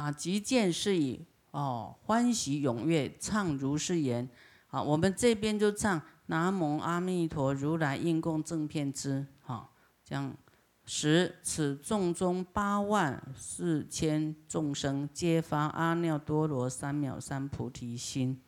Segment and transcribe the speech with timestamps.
[0.00, 4.26] 啊，即见是以哦欢喜踊跃唱如是言。
[4.68, 9.26] 啊，我们这边就唱南无阿弥陀如来应供正遍知。
[9.42, 9.68] 哈，
[10.02, 10.34] 这样
[10.86, 18.40] 十此众中八万四千众生皆发阿耨多罗三藐三菩提心。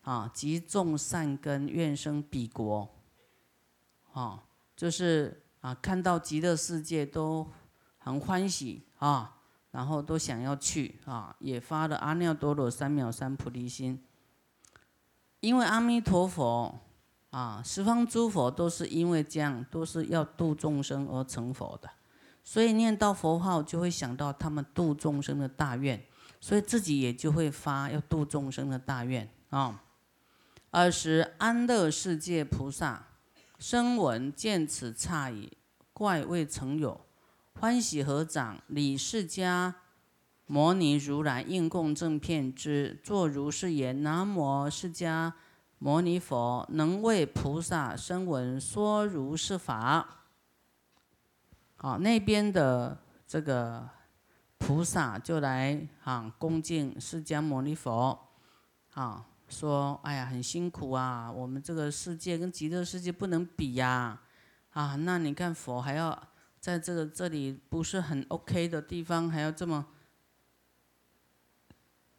[0.00, 2.88] 啊，即众善根愿生彼国。
[4.12, 4.42] 啊，
[4.74, 7.46] 就是啊，看到极乐世界都
[7.98, 9.36] 很欢喜啊。
[9.70, 14.04] 然后都想要去啊，也发了阿耨多罗三藐三菩提心。
[15.40, 16.78] 因为阿弥陀佛
[17.30, 21.88] 啊，十方诸佛都是因为这样，都是要度众生而成佛的，
[22.42, 26.04] 所以念到佛号就会想到他们度众生的大愿，
[26.40, 29.82] 所以自己也就会发要度众生的大愿啊。
[30.72, 33.06] 尔时安乐世界菩萨
[33.58, 35.56] 声闻见此诧异，
[35.92, 37.00] 怪未曾有。
[37.58, 39.74] 欢喜合掌，礼释迦
[40.46, 45.32] 牟尼如来应供正片之，作如是言：南无释迦
[45.78, 50.24] 牟尼佛，能为菩萨声闻说如是法。
[51.76, 53.88] 好，那边的这个
[54.56, 58.18] 菩萨就来啊恭敬释迦牟尼佛，
[58.94, 64.22] 啊说：哎呀，很辛苦啊，我们这个世界跟极乐世界不能比呀，
[64.70, 66.29] 啊，那你看佛还要。
[66.60, 69.86] 在这个这里不是很 OK 的地方，还要这么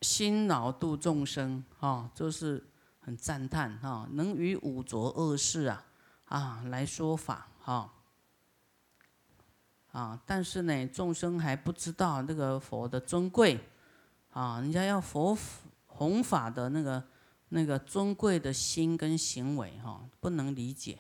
[0.02, 2.68] 辛劳度众生，哈，就是
[3.00, 5.86] 很赞叹哈，能与五浊恶世啊
[6.26, 7.94] 啊来说法哈
[9.92, 13.60] 啊，但是呢，众生还不知道那个佛的尊贵
[14.32, 15.38] 啊，人家要佛
[15.86, 17.04] 弘法的那个
[17.50, 20.98] 那个尊贵的心跟行为哈，不能理解。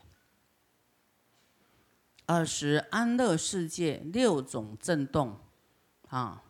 [2.31, 5.37] 二十安乐世界六种震动，
[6.07, 6.41] 啊，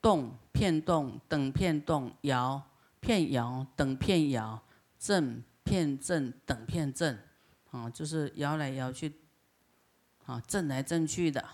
[0.00, 2.62] 动片动等片动，摇
[3.00, 4.62] 片摇等片摇，
[4.96, 7.18] 震片震等片震，
[7.72, 9.12] 啊，就是摇来摇去，
[10.26, 11.44] 啊，震来震去的。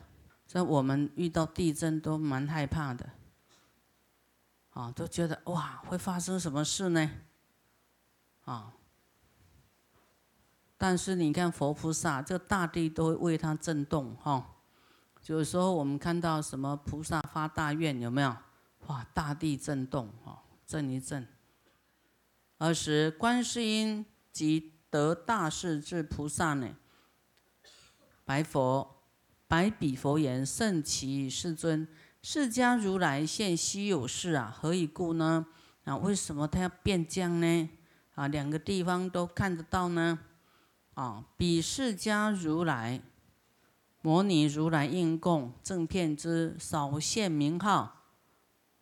[0.47, 3.09] 所以我们遇到地震都蛮害怕的，
[4.75, 7.11] 啊，都觉得哇，会发生什么事呢？
[8.45, 8.75] 啊。
[10.83, 14.57] 但是你看佛菩萨，这大地都会为他震动哈。
[15.27, 18.35] 有时候我们看到什么菩萨发大愿，有没有？
[18.87, 21.29] 哇，大地震动哈，震一震。
[22.57, 26.75] 二时观世音及得大势至菩萨呢，
[28.25, 29.03] 白佛，
[29.47, 31.87] 白比佛言：甚其世尊，
[32.23, 35.45] 释迦如来现稀有事啊，何以故呢？
[35.85, 37.69] 啊，为什么他要变降呢？
[38.15, 40.19] 啊，两个地方都看得到呢？
[41.01, 41.25] 啊！
[41.39, 43.01] 彼释迦如来、
[44.03, 48.03] 摩尼如来应供正片之少现名号，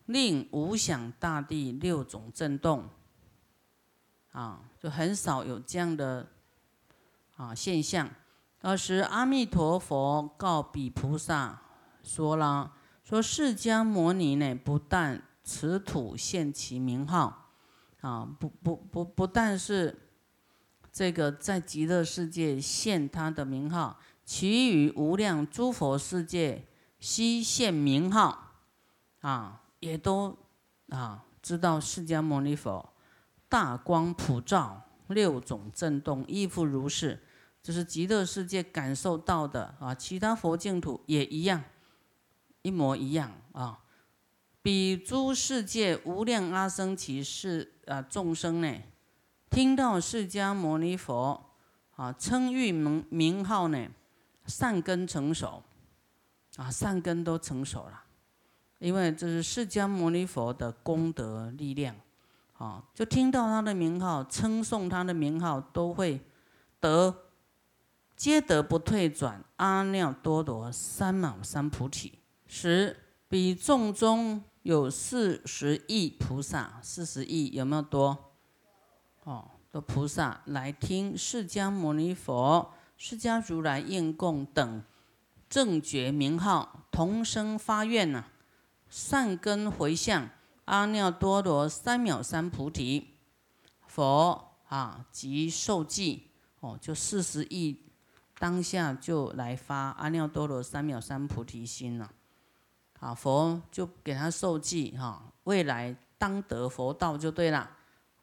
[0.07, 2.89] 令无想大地六种震动。
[4.33, 6.27] 啊，就很少有这样的
[7.37, 8.11] 啊现象。
[8.59, 11.63] 当时阿弥陀佛告彼菩萨
[12.03, 12.73] 说了：
[13.05, 17.53] 说释迦摩尼呢，不但此土现其名号，
[18.01, 19.97] 啊，不不不不但是。
[20.99, 26.67] 这个在极乐世界现他的名号，其余无量诸佛世界
[26.99, 28.57] 悉现名号，
[29.21, 30.37] 啊，也都
[30.89, 32.93] 啊知道释迦牟尼佛
[33.49, 37.23] 大光普照，六种震动亦复如是，
[37.63, 41.63] 就是极乐世界感受到的啊，其他佛净土也一样，
[42.63, 43.79] 一模一样啊。
[44.61, 48.77] 彼诸世界无量阿僧祇世啊众生呢？
[49.51, 51.51] 听到释迦牟尼佛
[51.97, 53.89] 啊称誉名名号呢，
[54.47, 55.63] 善根成熟，
[56.57, 58.05] 啊善根都成熟了，
[58.79, 61.97] 因为这是释迦牟尼佛的功德力量，
[62.59, 66.21] 啊就听到他的名号，称颂他的名号，都会
[66.79, 67.15] 得
[68.17, 72.19] 皆得不退转阿耨多罗三藐三菩提。
[72.47, 72.97] 十
[73.29, 78.28] 比众中有四十亿菩萨，四十亿有没有多？
[79.29, 84.83] 哦，的菩萨来听释迦牟尼佛、释迦如来应供等
[85.51, 88.25] 正觉名号，同声发愿呐，
[88.89, 90.31] 善根回向
[90.65, 93.09] 阿耨多罗三藐三菩提，
[93.87, 96.29] 佛啊即受记
[96.61, 97.83] 哦，就四十亿
[98.39, 102.11] 当下就来发阿耨多罗三藐三菩提心了，
[102.99, 107.73] 啊，佛就给他受记哈，未来当得佛道就对了。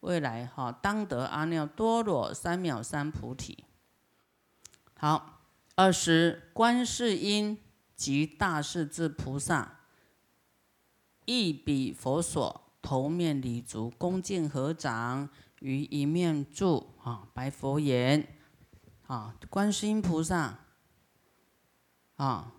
[0.06, 3.64] 未来哈，当得阿耨多罗三藐三菩提。
[4.98, 5.42] 好，
[5.74, 7.58] 二十观世音
[7.96, 9.80] 及大势至菩萨，
[11.26, 15.28] 亦彼佛所，头面礼足，恭敬合掌，
[15.60, 18.28] 于一面住啊，白佛言：
[19.08, 20.60] 啊，观世音菩萨
[22.18, 22.54] 啊，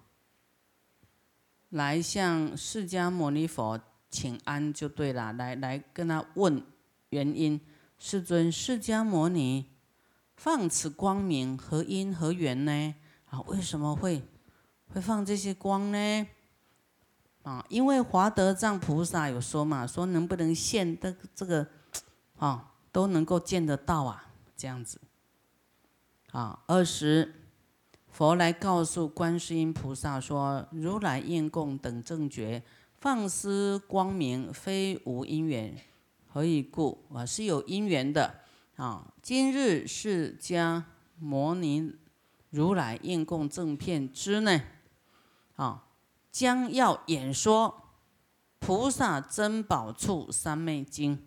[1.69, 6.61] 来向释迦牟尼佛请安就对了，来来跟他问
[7.17, 7.59] 原因。
[7.99, 9.65] 世尊，释迦牟尼
[10.37, 12.95] 放此光明，何因何缘呢？
[13.31, 14.23] 啊，为什么会
[14.93, 16.27] 会放这些光呢？
[17.43, 21.67] 啊，因为华德藏菩萨有说嘛，说能不能现的这个
[22.37, 25.01] 啊，都能够见得到啊，这样子。
[26.33, 27.33] 啊，二十，
[28.11, 32.63] 佛来告诉观世音菩萨说：如来应供等正觉，
[33.01, 35.75] 放施光明，非无因缘。
[36.37, 37.03] 何以故？
[37.15, 38.43] 啊，是有因缘的。
[38.77, 40.83] 啊，今日释迦
[41.19, 41.95] 牟尼
[42.51, 44.61] 如来应供正片之呢？
[45.55, 45.87] 啊，
[46.31, 47.95] 将要演说
[48.59, 51.27] 菩萨珍宝处三昧经。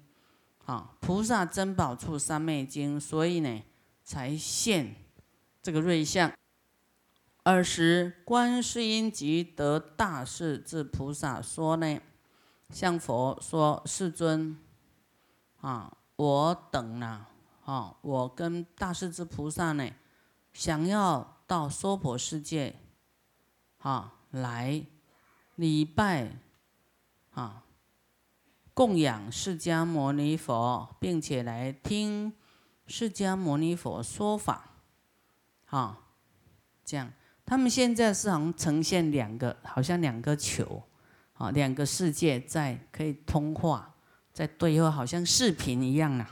[0.67, 3.63] 啊，菩萨珍宝处三昧经，所以呢，
[4.03, 4.93] 才现
[5.63, 6.31] 这个瑞相。
[7.45, 11.99] 尔时，观世音即得大势至菩萨说呢，
[12.69, 14.55] 向佛说：“世尊。”
[15.61, 17.25] 啊，我等呢？
[17.65, 19.87] 啊，我跟大势至菩萨呢，
[20.53, 22.75] 想要到娑婆世界，
[23.79, 24.83] 啊，来
[25.55, 26.31] 礼拜，
[27.31, 27.63] 啊，
[28.73, 32.33] 供养释迦牟尼佛，并且来听
[32.87, 34.71] 释迦牟尼佛说法，
[35.67, 35.99] 啊，
[36.83, 37.13] 这样，
[37.45, 40.81] 他们现在是好像呈现两个，好像两个球，
[41.33, 43.93] 啊，两个世界在可以通话。
[44.33, 46.29] 在对话，好像视频一样啊。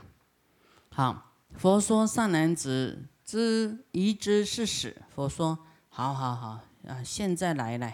[0.90, 5.02] 好，佛说善男子，知宜知是始。
[5.14, 5.58] 佛说，
[5.88, 7.92] 好好好啊，现在来了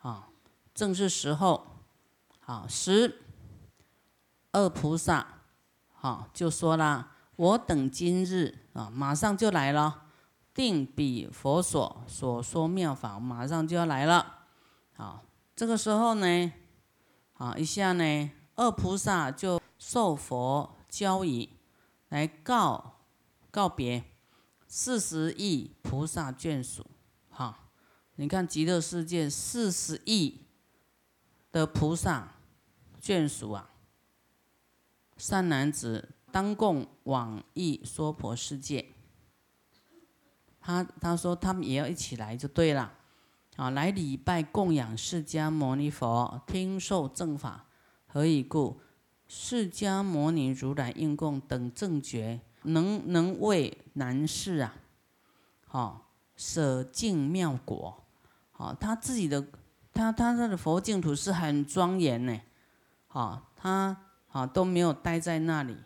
[0.00, 0.28] 啊，
[0.74, 1.66] 正是时候。
[2.40, 3.20] 好，十
[4.50, 5.26] 二菩萨，
[5.92, 10.06] 好就说了，我等今日啊，马上就来了，
[10.52, 14.40] 定彼佛所所说妙法，马上就要来了。
[14.94, 15.22] 好，
[15.54, 16.52] 这个时候呢，
[17.32, 18.30] 好一下呢。
[18.54, 21.48] 二菩萨就受佛交仪，
[22.08, 23.00] 来告
[23.50, 24.04] 告别
[24.68, 26.86] 四十亿菩萨眷属。
[27.30, 27.70] 哈，
[28.16, 30.42] 你看极乐世界四十亿
[31.50, 32.34] 的菩萨
[33.00, 33.70] 眷属啊，
[35.16, 38.86] 善男子当共往诣娑婆世界。
[40.60, 42.92] 他他说他们也要一起来就对了，
[43.56, 47.66] 啊，来礼拜供养释迦牟尼佛，听受正法。
[48.12, 48.78] 何以故？
[49.26, 54.76] 释迦牟尼如来应供等正觉，能能为难事啊！
[55.66, 58.04] 好，舍净妙果，
[58.50, 59.46] 好，他自己的
[59.94, 62.38] 他他他的佛净土是很庄严呢，
[63.06, 65.78] 好，他好都没有待在那里，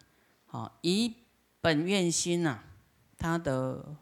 [0.47, 1.15] 好，以
[1.61, 2.59] 本愿心呐，
[3.17, 3.97] 他的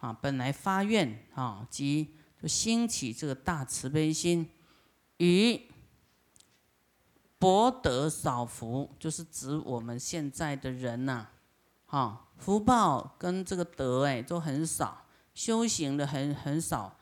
[0.00, 4.50] 啊本来发愿啊，即就兴起这个大慈悲心，
[5.18, 5.69] 与。
[7.40, 11.26] 博得少福，就是指我们现在的人呐，
[11.86, 16.98] 哈，福报跟这个德哎都很少，修行的很很少，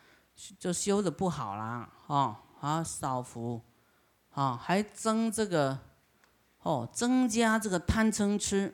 [0.57, 3.61] 就修的不好啦，哈，啊少福，
[4.31, 5.77] 啊还增这个，
[6.63, 8.73] 哦增加这个贪嗔痴，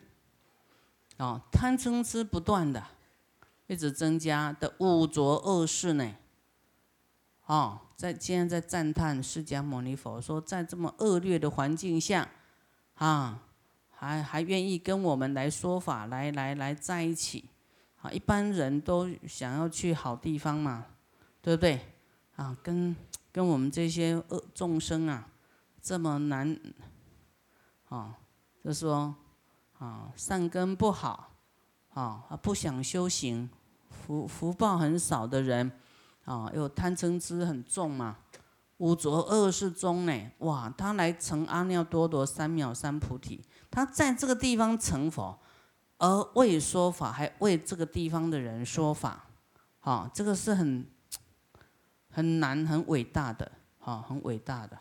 [1.17, 2.85] 哦贪嗔痴不断的，
[3.69, 6.15] 一直增加的五浊恶世呢，
[7.47, 7.81] 哦。
[7.97, 12.29] 在今天在赞叹释迦牟尼佛说，在这么恶劣的环境下，
[12.95, 13.41] 啊，
[13.89, 17.45] 还还愿意跟我们来说法，来来来在一起，
[18.03, 20.87] 啊，一般人都想要去好地方嘛，
[21.41, 21.81] 对不对？
[22.35, 22.95] 啊，跟
[23.31, 25.29] 跟我们这些恶众生啊，
[25.81, 26.59] 这么难，
[27.89, 28.19] 啊，
[28.63, 29.15] 就说
[29.79, 31.31] 啊，善根不好，
[31.95, 33.49] 啊，不想修行，
[33.89, 35.71] 福福报很少的人。
[36.25, 38.19] 啊，有贪嗔痴很重嘛，
[38.79, 45.39] 五浊恶世中呢，哇，他来成阿耨多罗三藐三菩提，他在这个地方成佛，
[45.99, 49.27] 而为说法，还为这个地方的人说法，
[49.81, 50.87] 好，这个是很
[52.11, 54.79] 很难、很伟大的，好，很伟大的。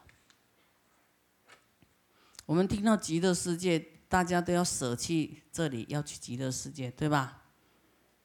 [2.45, 7.41] 我们听到极乐世界，大家都要舍弃这里，要去极乐世界，对吧？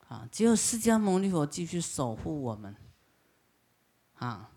[0.08, 2.75] 啊，只有释迦牟尼佛继续守护我们。
[4.18, 4.50] 啊，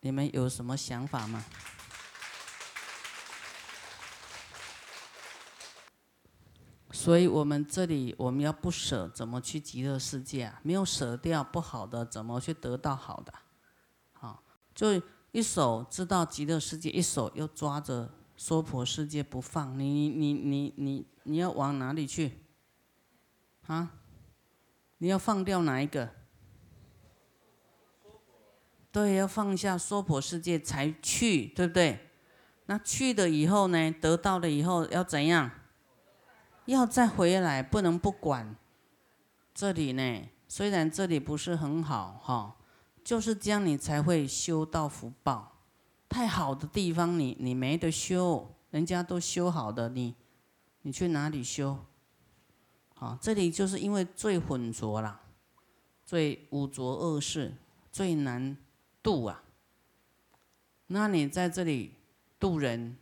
[0.00, 1.44] 你们有什么想法吗？
[6.92, 10.60] 所以我们这里我们要不舍，怎么去极乐世界啊？
[10.62, 13.34] 没有舍掉不好的，怎么去得到好的？
[14.12, 22.38] 好，就一手知道极乐世界，一手又抓着娑婆世界不放，你你你你你要往哪里去？
[23.66, 23.94] 啊？
[24.98, 26.21] 你要放掉哪一个？
[28.92, 32.10] 对，要放下娑婆世界才去，对不对？
[32.66, 33.90] 那去了以后呢？
[33.90, 35.50] 得到了以后要怎样？
[36.66, 38.54] 要再回来，不能不管。
[39.54, 42.56] 这里呢，虽然这里不是很好哈，
[43.02, 45.52] 就是这样你才会修到福报。
[46.08, 50.14] 太好的地方，你你没得修，人家都修好的，你
[50.82, 51.78] 你去哪里修？
[52.94, 55.20] 好，这里就是因为最浑浊了，
[56.04, 57.54] 最污浊恶世，
[57.90, 58.54] 最难。
[59.02, 59.42] 度啊，
[60.86, 61.96] 那你在这里
[62.38, 62.96] 渡人，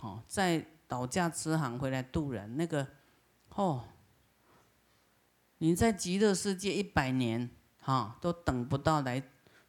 [0.00, 2.86] 哦，在倒驾慈航回来渡人，那个
[3.50, 3.84] 哦，
[5.58, 9.22] 你在极乐世界一百年，哈，都等不到来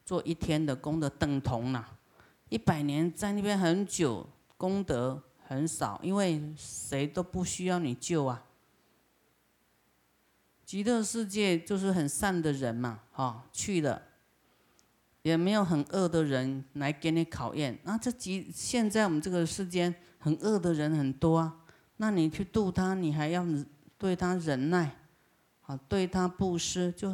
[0.05, 1.97] 做一天的功德等同了，
[2.49, 8.43] 一百年在那边很久，功德很少，因为谁都不需要你救啊。
[10.65, 14.03] 极乐世界就是很善的人嘛，哈，去了。
[15.27, 21.53] 也没有很恶的人来给你考验，那这几现在我们这个世间很恶的人很多啊，
[21.97, 23.45] 那你去度他，你还要
[23.97, 24.95] 对他忍耐，
[25.63, 27.13] 啊，对他布施，就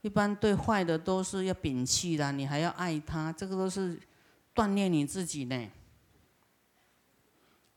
[0.00, 4.00] 一般对坏的都是要摒弃的，你还要爱他，这个都是
[4.54, 5.70] 锻炼你自己呢，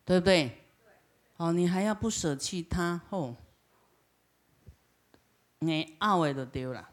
[0.05, 0.59] 对不对？
[1.35, 3.35] 哦，你还要不舍弃他，哦，
[5.59, 6.87] 你二位都丢了，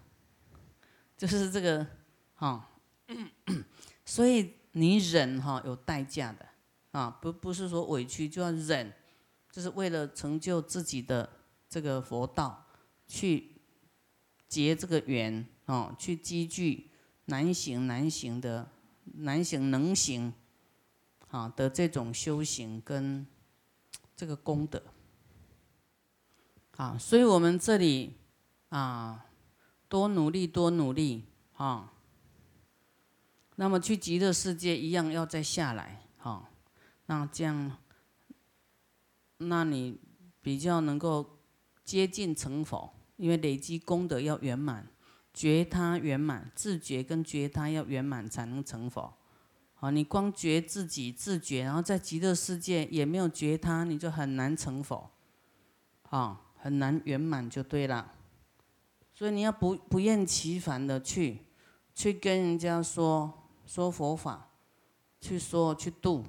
[1.16, 1.86] 就是这个，
[2.34, 2.66] 哈。
[4.04, 6.46] 所以你忍哈有代价的
[6.92, 8.92] 啊，不不是说委屈就要忍，
[9.50, 11.28] 就是为了成就自己的
[11.68, 12.66] 这个佛道，
[13.06, 13.52] 去
[14.48, 16.90] 结这个缘哦，去积聚
[17.26, 18.68] 难行难行的
[19.04, 20.32] 难行能行
[21.28, 23.26] 啊的这种修行跟
[24.16, 24.82] 这个功德
[26.76, 28.14] 啊，所以我们这里
[28.70, 29.26] 啊
[29.88, 31.24] 多努力多努力
[31.54, 31.92] 啊。
[33.60, 36.48] 那么去极乐世界一样要再下来，哈，
[37.04, 37.76] 那这样，
[39.36, 40.00] 那你
[40.40, 41.38] 比较能够
[41.84, 44.88] 接近成佛，因为累积功德要圆满，
[45.34, 49.12] 觉他圆满，自觉跟觉他要圆满才能成佛。
[49.74, 55.10] 好，你光觉自己自觉，然后在极乐世界也没有觉他，你就很难成佛，
[56.08, 58.10] 啊，很难圆满就对了。
[59.12, 61.40] 所以你要不不厌其烦的去，
[61.94, 63.36] 去跟人家说。
[63.70, 64.48] 说佛法，
[65.20, 66.24] 去说去度，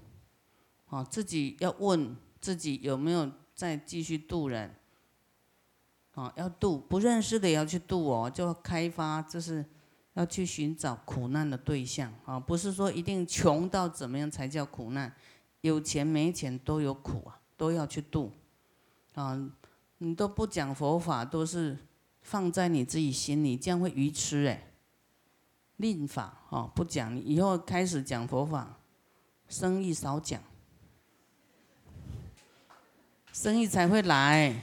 [0.90, 4.76] 啊，自己要问自己有没有再继续度人，
[6.14, 9.66] 啊，要度不认识的也要去度哦，就开发，就是
[10.14, 15.12] 要去寻找苦难的对象啊，不是说一定穷到怎么样才叫苦难，
[15.62, 18.32] 有钱没钱都有苦啊，都要去度，
[19.16, 19.52] 啊，
[19.98, 21.76] 你都不讲佛法，都是
[22.22, 24.68] 放在你自己心里，这样会愚痴哎。
[25.82, 28.78] 令法哦，不讲，以后开始讲佛法，
[29.50, 30.40] 生意少讲，
[33.34, 34.62] 生意才会来。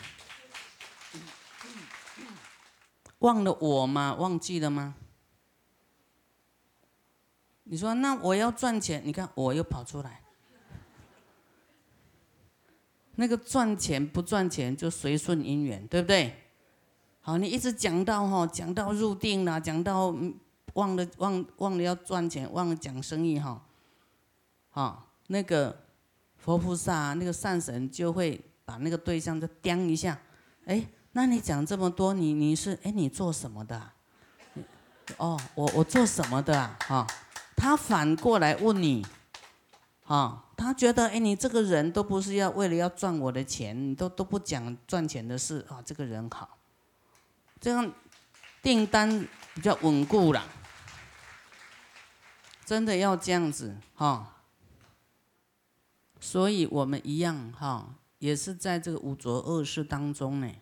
[3.19, 4.15] 忘了我吗？
[4.15, 4.95] 忘记了吗？
[7.65, 10.23] 你说那我要赚钱，你看我又跑出来。
[13.17, 16.45] 那个赚钱不赚钱就随顺因缘，对不对？
[17.21, 20.15] 好，你一直讲到哈，讲到入定了，讲到。
[20.79, 23.61] 忘了忘忘了要赚钱，忘了讲生意哈，
[24.71, 25.77] 好那个
[26.37, 30.17] 佛菩萨那个善神就会把那个对象就掂一下，
[30.67, 33.91] 哎，那你讲这么多，你你是哎你做什么的？
[35.17, 36.79] 哦，我我做什么的啊？
[36.87, 37.07] 哈，
[37.57, 39.05] 他反过来问你，
[40.07, 46.57] 啊，他觉得哎你这个人都不是要为了要赚我的钱，你都都不讲赚钱的事啊，这个人好，
[47.61, 47.91] 这样
[48.63, 50.41] 订单比较稳固了。
[52.69, 54.43] 真的要这样子哈，
[56.21, 60.53] 所以我们一样哈，也是在这个五浊恶世当中呢，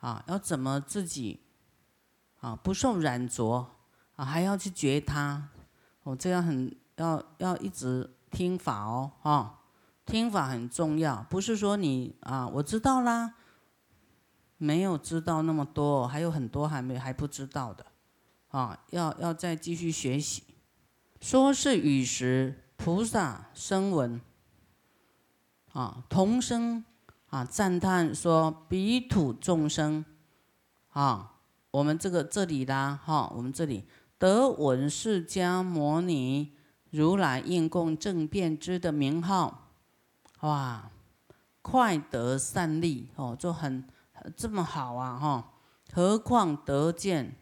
[0.00, 1.38] 啊，要怎么自己
[2.40, 3.70] 啊不受染着
[4.16, 5.50] 啊，还要去觉他，
[6.02, 9.60] 哦，这样很要要一直听法哦，哈，
[10.04, 13.34] 听法很重要，不是说你啊我知道啦，
[14.56, 17.86] 没有知道那么多，还有很多还没还不知道的，
[18.48, 20.42] 啊，要要再继续学习。
[21.20, 24.20] 说是与时菩萨声闻，
[25.72, 26.84] 啊，同声
[27.28, 30.04] 啊赞叹说彼土众生，
[30.90, 31.34] 啊，
[31.70, 33.84] 我们这个这里啦，哈，我们这里
[34.16, 36.52] 得闻释迦牟尼
[36.90, 39.70] 如来应供正遍知的名号，
[40.40, 40.90] 哇，
[41.60, 43.84] 快得善利哦，就很
[44.36, 45.52] 这么好啊哈！
[45.92, 47.36] 何况得见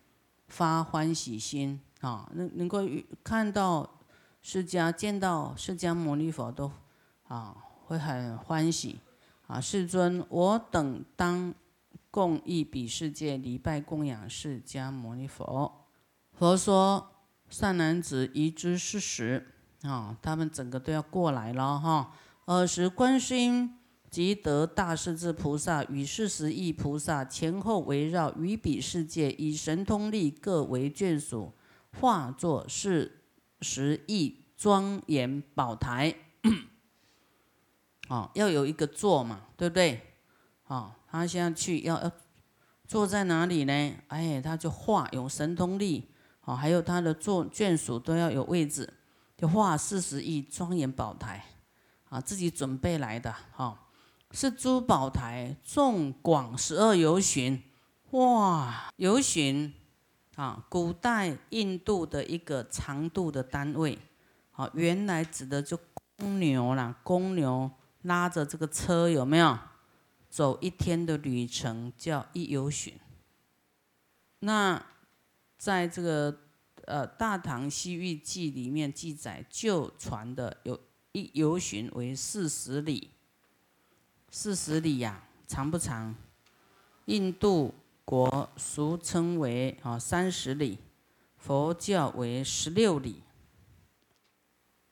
[0.49, 1.81] 发欢喜心。
[2.01, 2.81] 啊，能能够
[3.25, 3.99] 看到
[4.43, 6.71] 释迦见到释迦牟尼佛都
[7.25, 9.01] 啊会很欢喜
[9.47, 9.61] 啊！
[9.61, 11.55] 世尊，我等当
[12.11, 15.87] 共一彼世界礼拜供养释迦牟尼佛。
[16.33, 17.13] 佛说
[17.49, 20.17] ：“善男子，已知事实啊！
[20.21, 22.13] 他们整个都要过来了哈。
[22.47, 23.79] 尔时，观世音
[24.11, 31.53] 即得大势至菩萨与四十亿菩萨前后围绕于彼世界，以神通力各为眷属，
[32.01, 33.23] 化作四
[33.61, 36.15] 十亿庄严宝台。
[38.09, 40.01] 哦，要有一个座嘛，对不对？
[40.67, 42.13] 哦，他现在去要要
[42.87, 43.97] 坐在哪里呢？
[44.09, 46.11] 哎，他就化有神通力。”
[46.47, 48.95] 哦，还有他的做眷属都要有位置，
[49.37, 51.45] 就画四十亿庄严宝台，
[52.09, 53.89] 啊，自己准备来的，哈，
[54.31, 57.61] 是珠宝台，纵广十二游巡，
[58.11, 59.75] 哇，游巡，
[60.37, 63.99] 啊，古代印度的一个长度的单位，
[64.53, 65.77] 好，原来指的就
[66.17, 67.71] 公牛啦，公牛
[68.03, 69.59] 拉着这个车有没有？
[70.31, 72.95] 走一天的旅程叫一游巡，
[74.39, 74.81] 那。
[75.59, 76.39] 在这个
[76.85, 80.79] 呃《大唐西域记》里面记载，旧传的有
[81.13, 83.11] 一游巡为四十里，
[84.31, 86.15] 四十里呀，长不长？
[87.07, 87.75] 印度
[88.07, 90.79] 国俗称为啊三十里，
[91.37, 93.25] 佛教为十六里。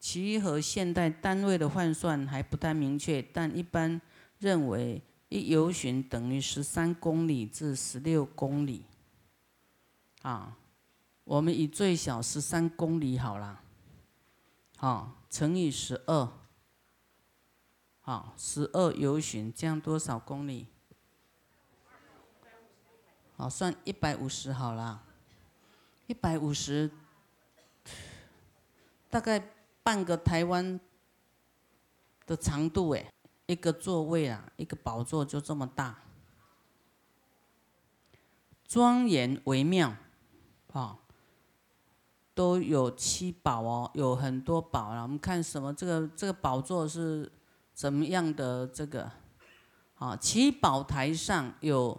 [0.01, 4.01] 其和现代单位的换算还不太明确，但一般
[4.41, 8.85] 认为一游巡等于十三公里至十六公里。
[10.23, 10.57] 啊，
[11.23, 13.63] 我们以最小十三公里好了，
[14.77, 16.29] 好乘以十二，
[18.01, 20.67] 好十二游巡，这样多少公里？
[23.37, 25.03] 好算一百五十好了，
[26.07, 26.91] 一百五十，
[29.11, 29.43] 大概
[29.83, 30.79] 半个台湾
[32.27, 33.13] 的长度哎，
[33.47, 35.99] 一个座位啊，一个宝座就这么大，
[38.67, 39.95] 庄严微妙。
[40.73, 40.99] 啊，
[42.35, 45.03] 都有七宝哦，有很多宝了。
[45.03, 45.73] 我们看什么？
[45.73, 47.31] 这个这个宝座是
[47.73, 48.67] 怎么样的？
[48.67, 49.09] 这个
[49.95, 51.97] 啊，七宝台上有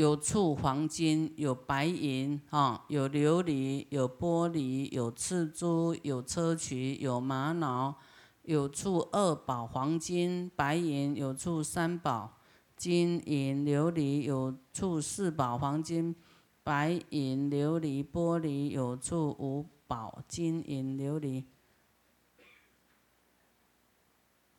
[0.00, 7.96] 有处黄金，有白银哈，有琉璃，有玻璃，有赤珠，有砗磲，有玛瑙，
[8.44, 12.38] 有处二宝黄金、白银，有处三宝
[12.74, 16.16] 金银琉璃，有处四宝黄金。
[16.62, 21.44] 白银琉璃玻璃有处五宝，金银琉璃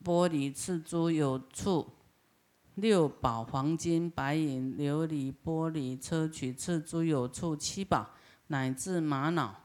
[0.04, 1.94] 玻璃赤珠有处
[2.76, 8.10] 六宝，黄金白银琉璃玻璃砗磲赤珠有处七宝，
[8.48, 9.56] 乃至玛瑙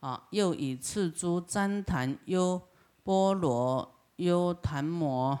[0.00, 2.60] 啊，又以赤珠旃檀优
[3.02, 5.38] 波罗优檀摩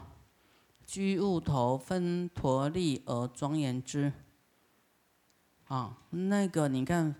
[0.86, 4.12] 居物头分陀利而庄严之。
[5.68, 7.14] 啊，那个你看，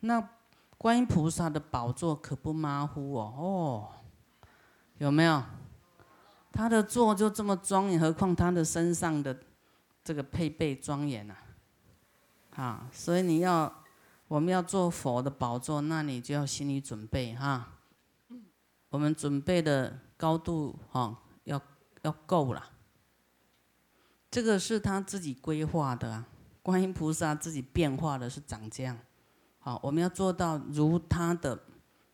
[0.00, 0.28] 那
[0.78, 3.88] 观音菩萨的宝座可不马虎哦，哦，
[4.98, 5.42] 有没有？
[6.52, 9.36] 他的座就这么庄严，何况他的身上的
[10.02, 11.34] 这个配备庄严呐？
[12.54, 13.72] 啊，所以你要
[14.28, 17.78] 我们要做佛的宝座，那你就要心理准备哈。
[18.90, 21.60] 我们准备的高度哈，要
[22.02, 22.70] 要够了。
[24.30, 26.26] 这个是他自己规划的啊，
[26.62, 28.98] 观音菩萨自己变化的是长这样，
[29.60, 31.58] 好，我们要做到如他的，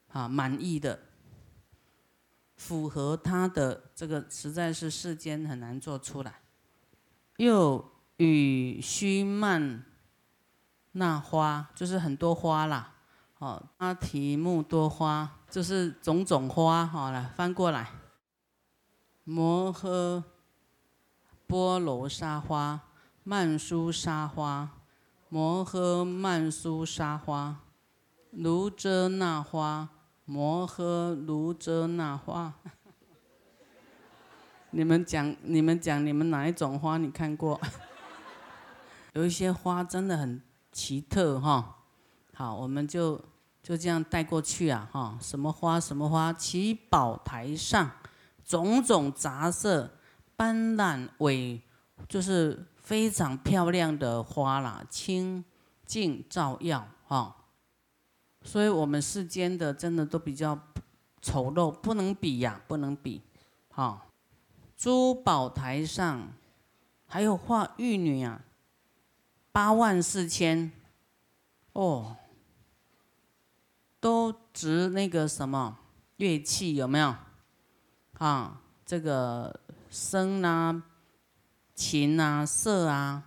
[0.09, 1.01] 啊满意的，
[2.57, 6.40] 符合他的这个，实在是世间很难做出来。
[7.37, 9.85] 又与须曼
[10.92, 12.95] 那花，就是很多花啦，
[13.38, 17.90] 哦，阿提木多花，就是种种花，好了，翻过来，
[19.25, 20.23] 摩诃。
[21.49, 22.81] 波罗沙花、
[23.23, 24.69] 曼殊沙花、
[25.29, 27.61] 摩诃曼殊沙花、
[28.33, 29.88] 卢遮那花、
[30.26, 32.52] 摩诃卢遮那花。
[34.70, 37.58] 你们讲，你们讲，你们哪一种花你看过？
[39.14, 41.76] 有一些花真的很奇特哈。
[42.34, 43.24] 好，我们就
[43.62, 45.16] 就这样带过去啊哈。
[45.22, 45.80] 什么花？
[45.80, 46.32] 什么花？
[46.32, 47.90] 七宝台上，
[48.44, 49.92] 种种杂色。
[50.34, 51.62] 斑斓尾
[52.08, 55.42] 就是非常漂亮的花啦，清
[55.86, 57.34] 净照耀哈。
[58.46, 60.56] 所以我们世间的真的都比较
[61.20, 63.20] 丑陋，不能比呀，不能比，
[63.70, 64.06] 哈。
[64.76, 66.28] 珠宝台上
[67.06, 68.40] 还有画玉女啊，
[69.50, 70.70] 八万四千，
[71.72, 72.16] 哦，
[73.98, 75.78] 都值那个什么
[76.18, 77.16] 乐器有没有？
[78.18, 79.59] 啊，这个
[79.90, 80.85] 笙啊、
[81.74, 83.24] 琴啊、瑟啊，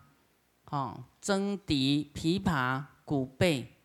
[0.65, 3.75] 啊，筝笛、琵琶、古贝。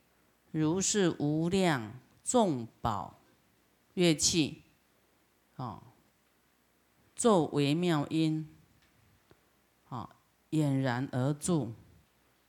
[0.55, 3.19] 如是无量众宝
[3.95, 4.63] 乐器，
[5.57, 5.83] 啊，
[7.17, 8.49] 奏微妙音，
[9.89, 10.09] 啊，
[10.53, 11.73] 俨然而住，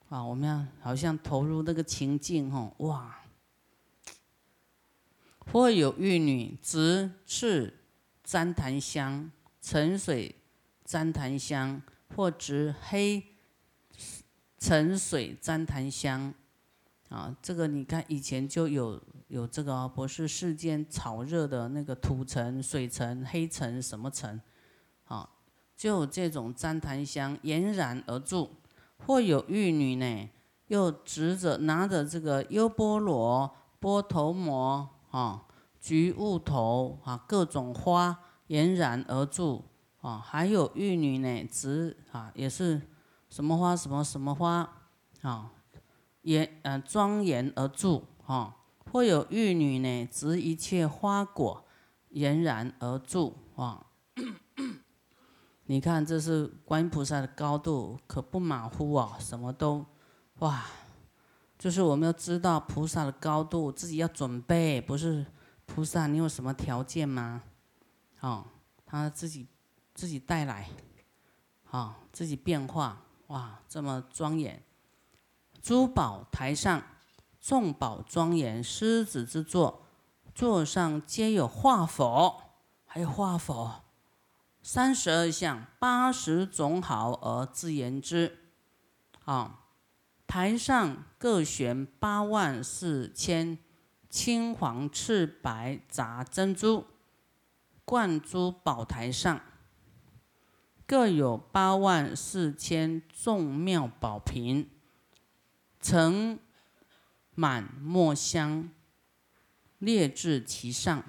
[0.10, 3.24] 啊，我们要好像投入那个情境，吼，哇！
[5.52, 7.74] 或有玉女执赤
[8.24, 10.36] 旃檀香，沉水
[10.86, 11.82] 旃檀香，
[12.16, 13.24] 或执黑
[14.60, 16.36] 沉水旃檀香。
[17.16, 24.42] 啊，这个你看以前就有有这个哦，不是世间炒热的那个土尘、水尘、黑尘什么尘，
[25.06, 25.30] 啊，
[25.78, 28.50] 就这种旃檀香俨然而住，
[28.98, 30.30] 或有玉女呢，
[30.68, 35.46] 又执着拿着这个优波罗、波头摩啊、
[35.80, 39.64] 菊雾头啊，各种花俨然而住
[40.02, 42.82] 啊，还有玉女呢，执啊也是
[43.30, 44.70] 什么花什么什么花
[45.22, 45.54] 啊。
[46.26, 48.56] 严呃庄严而住哈，
[48.92, 51.64] 或有玉女呢，执一切花果，
[52.12, 53.86] 俨然而住啊。
[55.68, 59.18] 你看这是观音菩萨的高度，可不马虎啊！
[59.20, 59.86] 什么都
[60.40, 60.66] 哇，
[61.60, 64.82] 就是我们要知道菩萨的高度，自己要准备。
[64.82, 65.26] 不是
[65.66, 67.44] 菩萨，你有什么条件吗？
[68.22, 68.46] 哦，
[68.86, 69.48] 他自己
[69.94, 70.70] 自己带来，
[71.70, 74.64] 哦，自己变化哇，这么庄严。
[75.66, 76.84] 珠宝台上，
[77.42, 79.82] 众宝庄严，狮子之座，
[80.36, 82.52] 座上皆有画佛，
[82.86, 83.82] 还有画佛，
[84.62, 88.38] 三十二相，八十种好而自言之。
[89.24, 89.62] 啊，
[90.28, 93.58] 台上各悬八万四千
[94.08, 96.86] 青黄赤白杂珍珠，
[97.84, 99.42] 冠珠宝台上，
[100.86, 104.70] 各有八万四千众妙宝瓶。
[105.88, 106.40] 盛
[107.36, 108.72] 满墨香，
[109.78, 111.04] 列置其上。